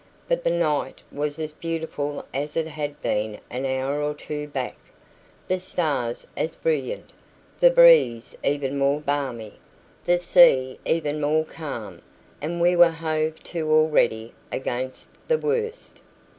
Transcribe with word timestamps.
But 0.27 0.43
the 0.43 0.49
night 0.49 0.97
was 1.11 1.37
as 1.37 1.51
beautiful 1.51 2.25
as 2.33 2.57
it 2.57 2.65
had 2.65 2.99
been 3.03 3.39
an 3.51 3.67
hour 3.67 4.01
or 4.01 4.15
two 4.15 4.47
back; 4.47 4.75
the 5.47 5.59
stars 5.59 6.25
as 6.35 6.55
brilliant, 6.55 7.11
the 7.59 7.69
breeze 7.69 8.35
even 8.43 8.79
more 8.79 8.99
balmy, 8.99 9.59
the 10.05 10.17
sea 10.17 10.79
even 10.87 11.21
more 11.21 11.45
calm; 11.45 12.01
and 12.41 12.59
we 12.59 12.75
were 12.75 12.89
hove 12.89 13.43
to 13.43 13.69
already, 13.69 14.33
against 14.51 15.11
the 15.27 15.37
worst. 15.37 16.01